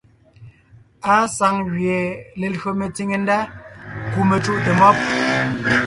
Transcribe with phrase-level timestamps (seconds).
[1.13, 1.99] Àa saŋ gẅie
[2.39, 3.37] lelÿò metsìŋe ndá
[4.11, 4.97] kú mecùʼte mɔ́b.